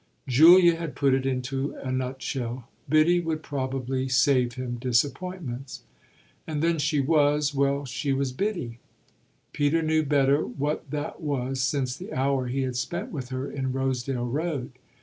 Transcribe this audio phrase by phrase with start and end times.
[0.27, 5.83] Julia had put it into a nutshell Biddy would probably save him disappointments.
[6.47, 8.79] And then she was well, she was Biddy.
[9.53, 13.73] Peter knew better what that was since the hour he had spent with her in
[13.73, 14.71] Rosedale Road.